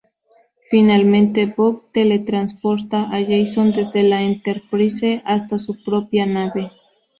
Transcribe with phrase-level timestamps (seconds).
[0.71, 6.71] Finalmente Bok teletransporta a Jason desde la Enterprise hasta su propia nave.